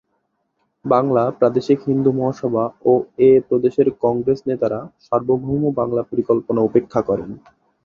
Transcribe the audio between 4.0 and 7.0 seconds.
কংগ্রেস নেতারা সার্বভৌম বাংলা পরিকল্পনা উপেক্ষা